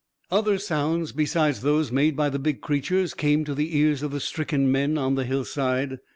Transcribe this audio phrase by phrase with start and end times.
[0.31, 4.19] Other sounds, besides those made by the big creatures, came to the ears of the
[4.19, 5.99] stricken men on the hillside.